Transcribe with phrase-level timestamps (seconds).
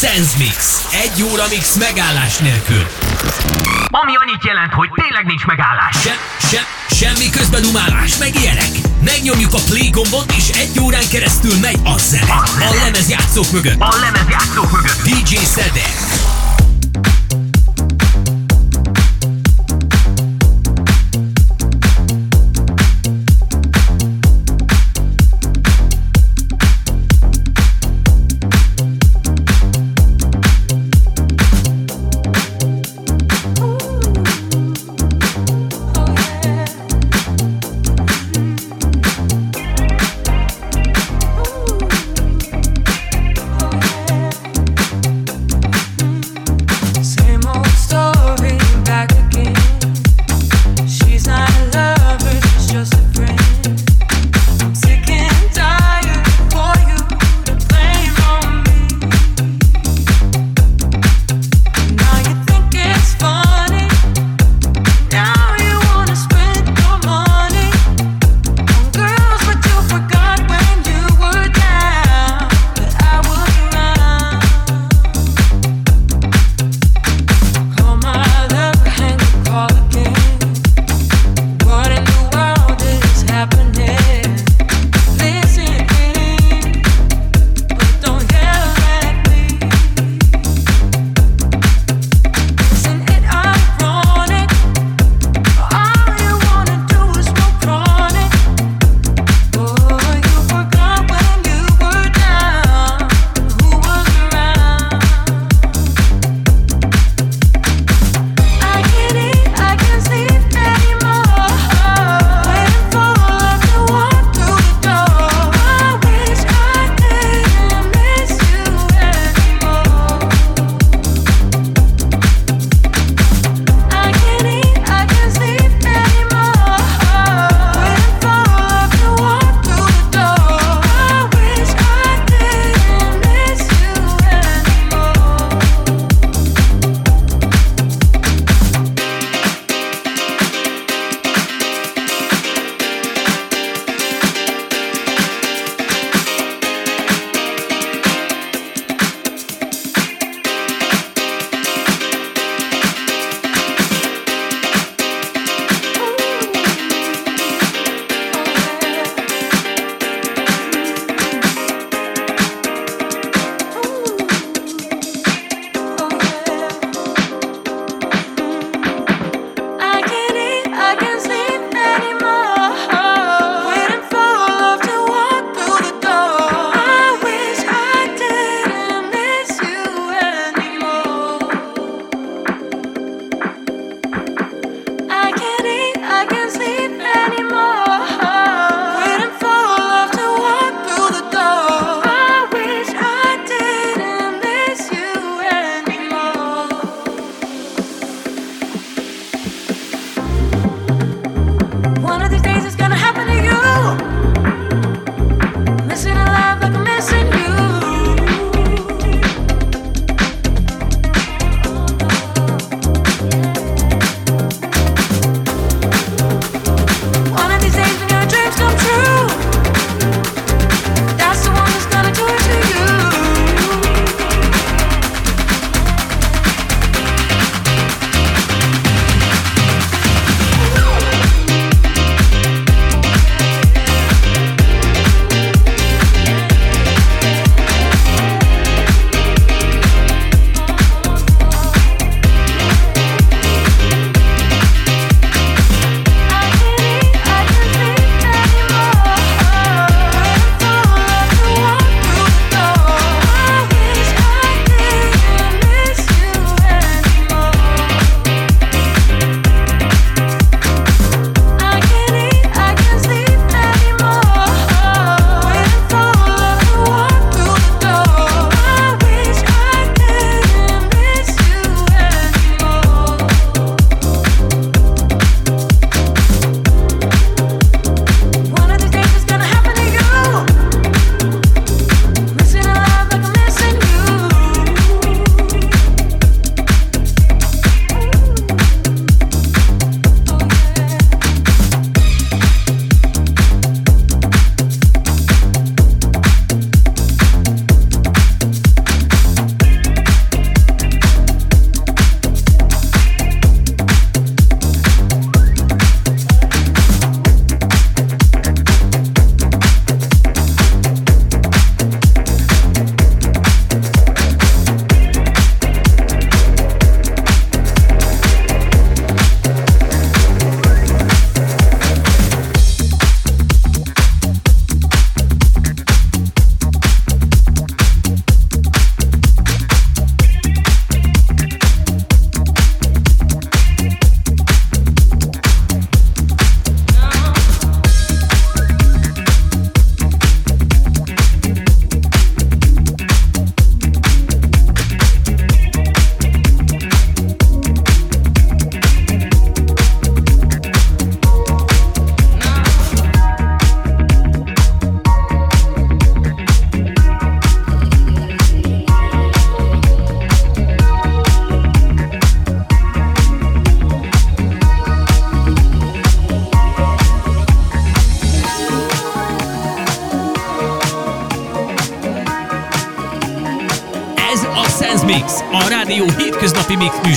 [0.00, 0.86] Sense Mix.
[0.92, 2.86] Egy óra mix megállás nélkül.
[3.86, 5.96] Ami annyit jelent, hogy tényleg nincs megállás.
[6.02, 6.14] Se,
[6.50, 8.70] se, semmi közben umálás, meg ilyenek.
[9.04, 12.32] Megnyomjuk a play gombot, és egy órán keresztül megy a zene.
[12.70, 13.80] A lemezjátszók mögött.
[13.80, 15.02] A lemezjátszók mögött.
[15.02, 16.29] DJ Szedek.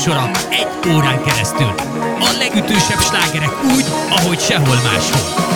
[0.05, 1.73] műsora egy órán keresztül.
[2.19, 5.52] A legütősebb slágerek úgy, ahogy sehol máshol.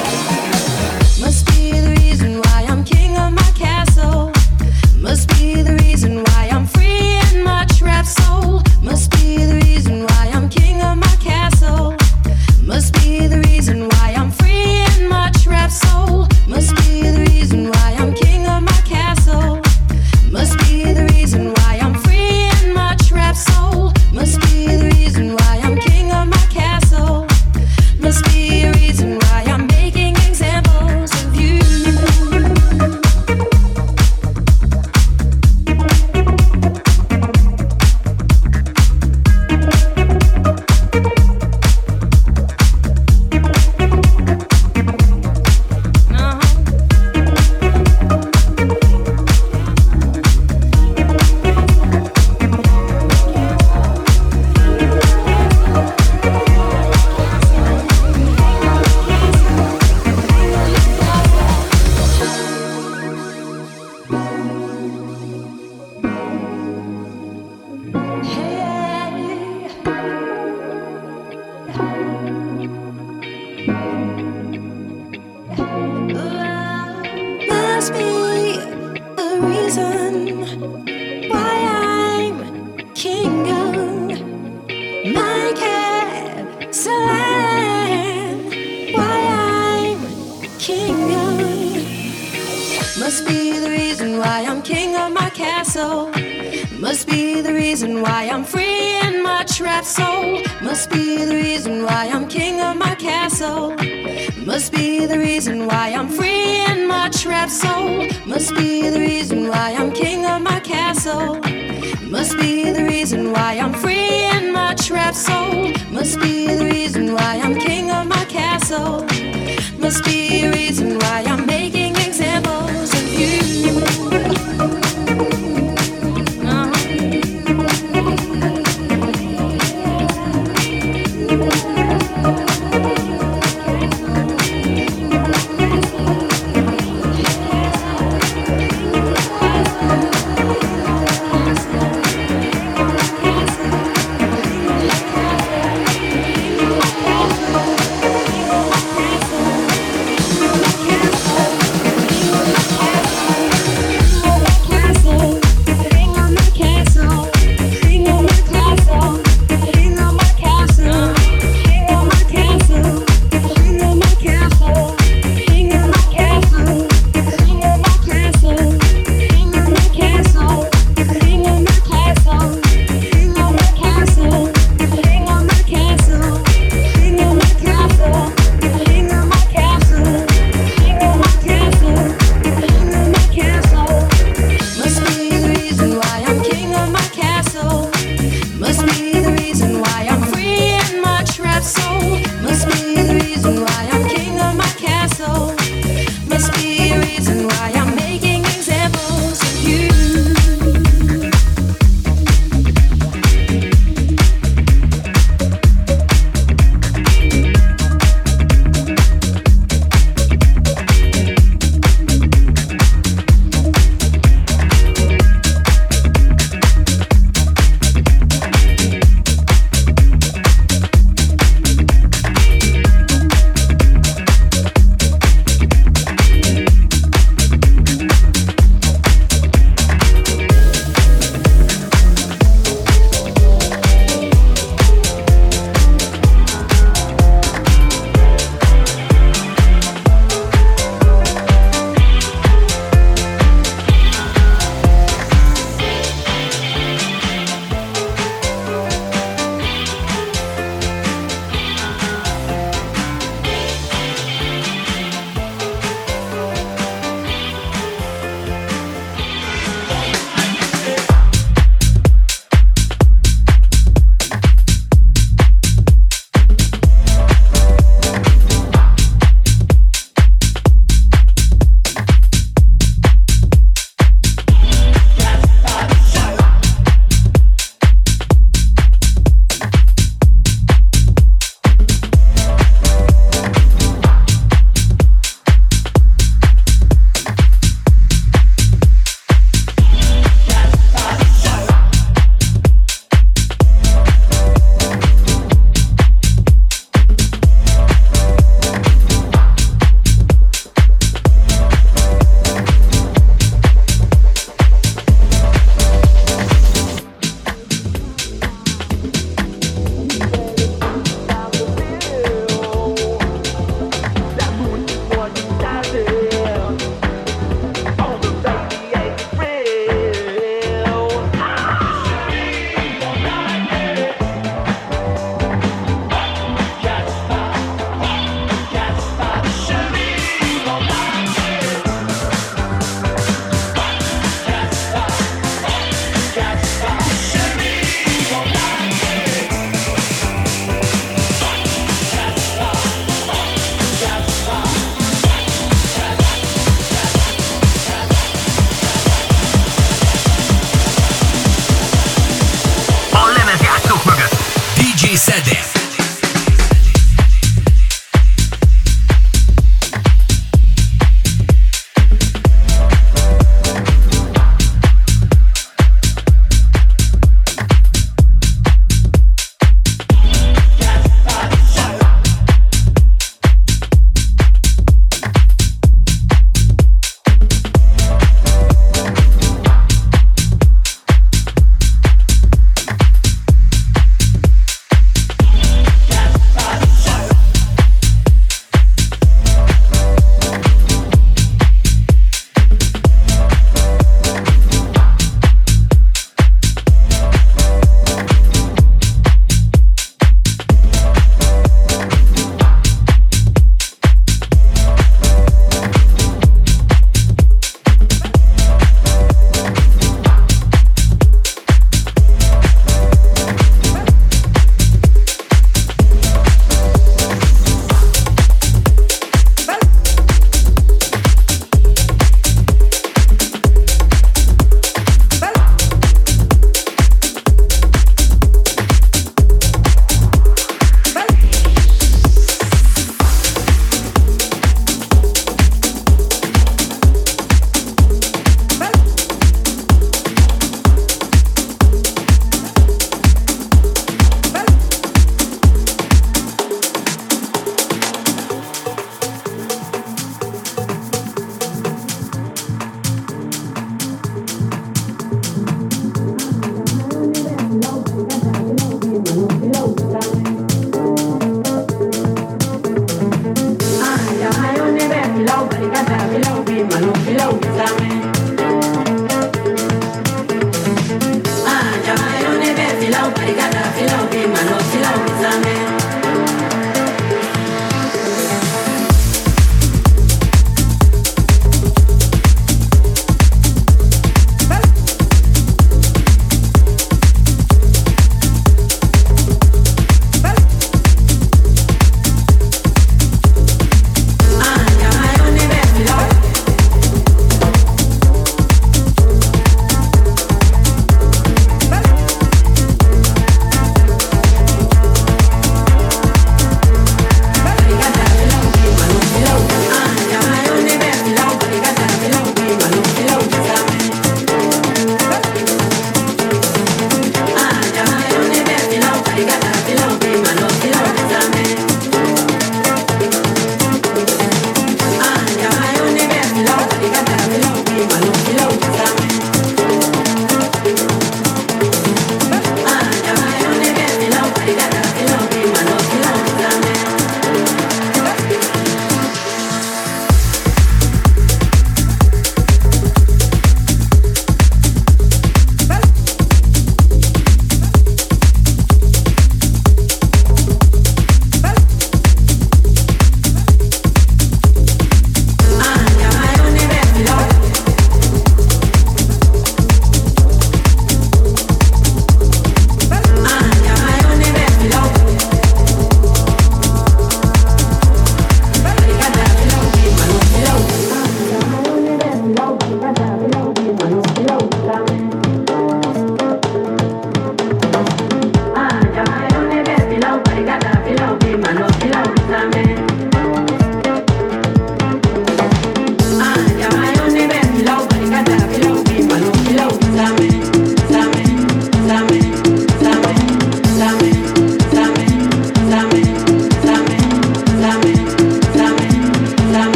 [119.87, 120.16] must be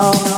[0.00, 0.37] Oh.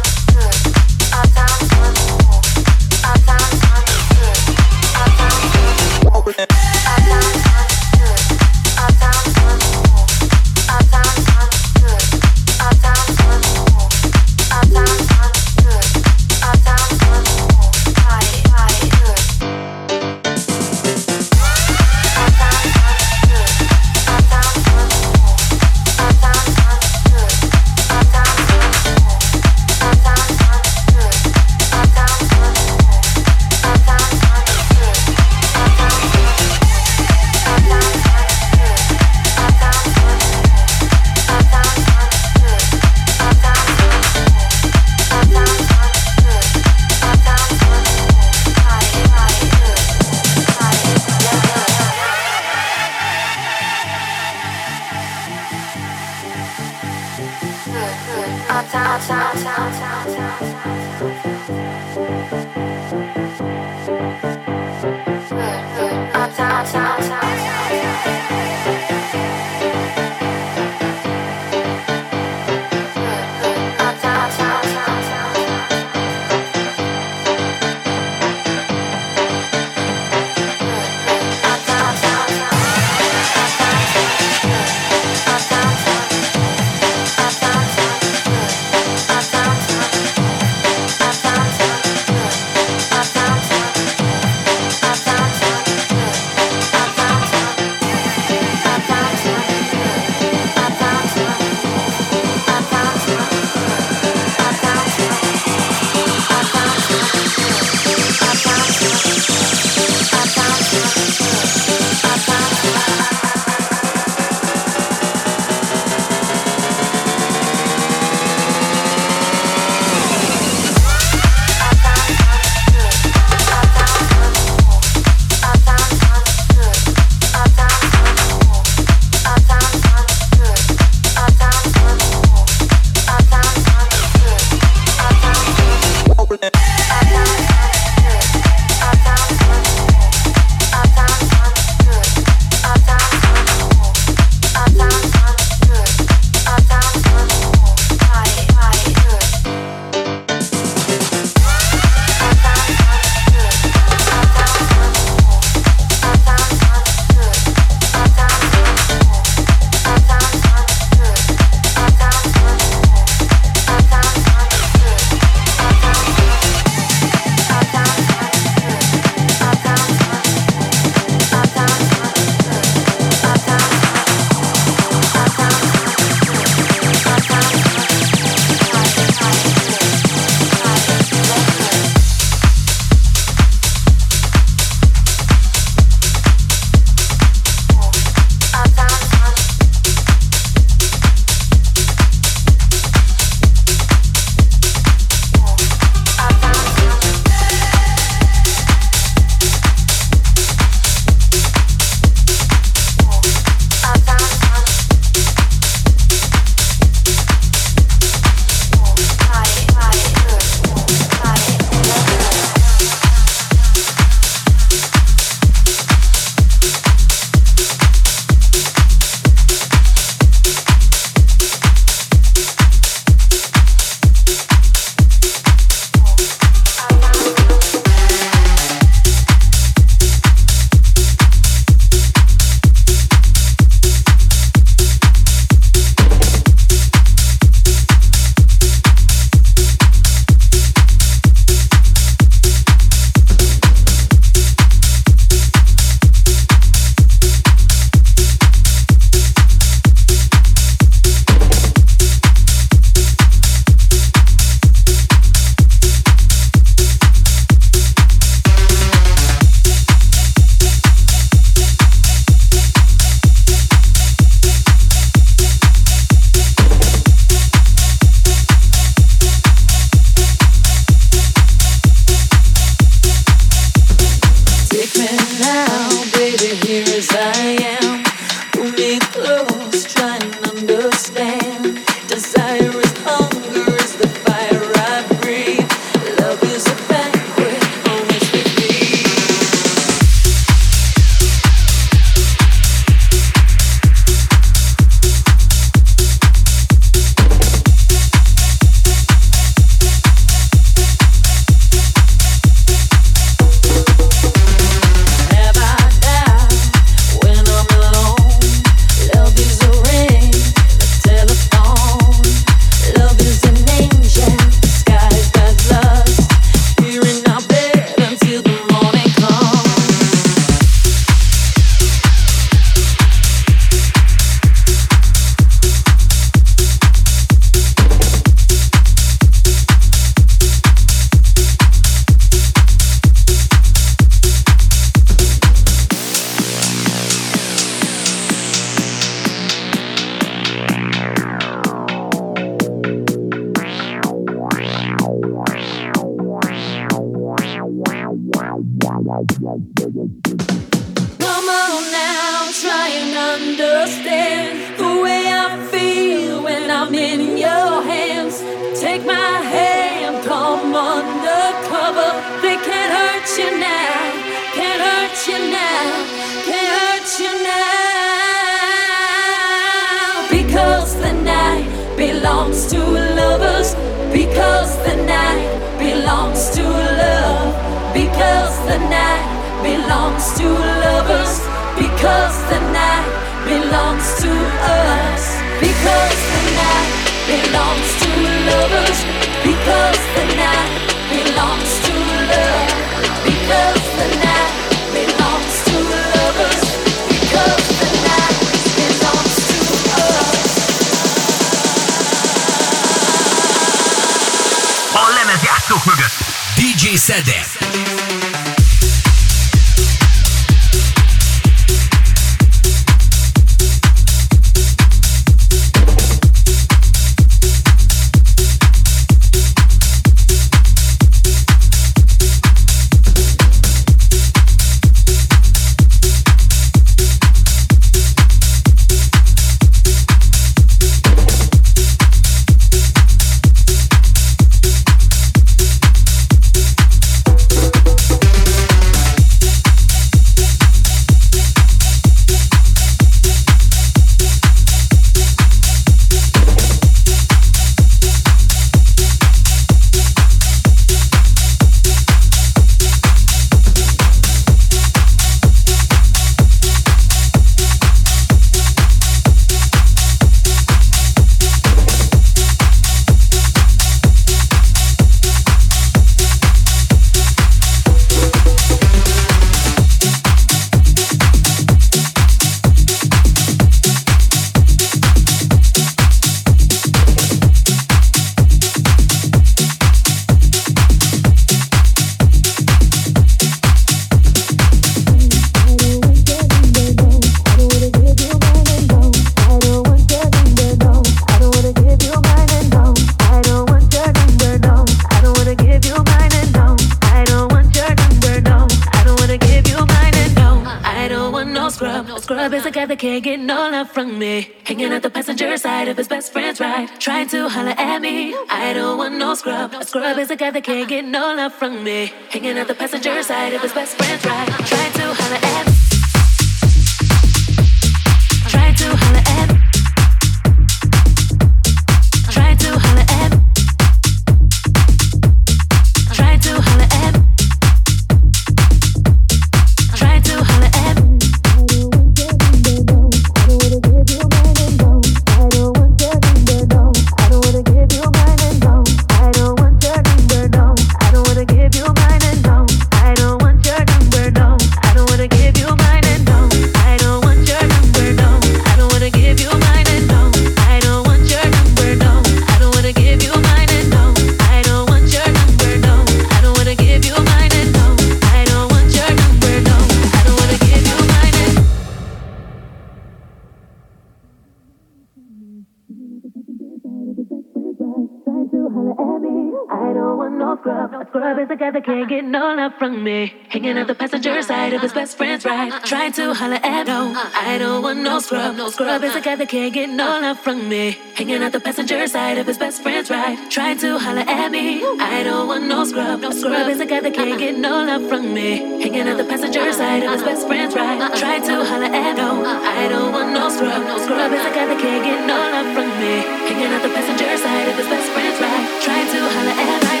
[571.61, 573.33] That can't get no love from me.
[573.49, 575.71] Hanging at the passenger side of his best friend's ride.
[575.85, 577.13] Trying to holler at no.
[577.15, 578.55] I don't want no scrub.
[578.55, 580.97] No scrub is that can't get no love from me.
[581.13, 583.37] Hanging at the passenger side of his best friend's ride.
[583.51, 584.83] Trying to holler at me.
[584.99, 586.19] I don't want no scrub.
[586.19, 588.81] No scrub is that can't get no love from me.
[588.81, 591.15] Hanging at the passenger side of his best friend's ride.
[591.15, 592.43] Trying to holler at no.
[592.43, 593.83] I don't want no scrub.
[593.85, 596.25] No scrub is that can't get no love from me.
[596.49, 598.65] Hanging at the passenger side of his best friend's ride.
[598.81, 600.00] Trying to holler at, trying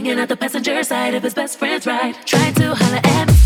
[0.00, 2.14] Hanging at the passenger side of his best friend's ride.
[2.24, 3.26] Trying to holler at.
[3.26, 3.39] Trying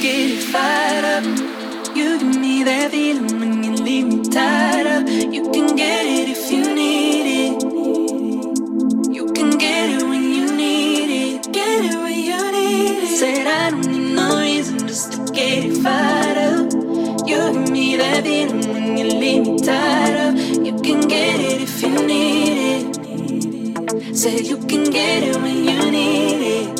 [0.00, 1.24] get it fired up.
[1.94, 5.06] You give me that feeling when you leave me tied up.
[5.06, 7.62] You can get it if you need it.
[9.14, 11.52] You can get it when you need it.
[11.52, 13.18] Get it when you need it.
[13.18, 16.72] Said I don't need no reason just to get it fired up.
[17.28, 20.34] You give me that feeling when you leave me tied up.
[20.64, 24.16] You can get it if you need it.
[24.16, 26.79] Said you can get it when you need it.